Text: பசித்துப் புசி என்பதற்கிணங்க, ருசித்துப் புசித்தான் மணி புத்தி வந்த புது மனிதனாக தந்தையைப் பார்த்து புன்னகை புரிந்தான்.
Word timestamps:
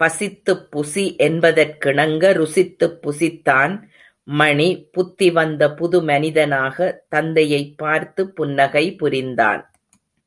பசித்துப் 0.00 0.66
புசி 0.72 1.04
என்பதற்கிணங்க, 1.18 2.30
ருசித்துப் 2.34 2.98
புசித்தான் 3.02 3.74
மணி 4.28 4.88
புத்தி 4.92 5.30
வந்த 5.30 5.74
புது 5.74 6.02
மனிதனாக 6.02 7.04
தந்தையைப் 7.08 7.78
பார்த்து 7.78 8.32
புன்னகை 8.32 8.94
புரிந்தான். 8.94 9.62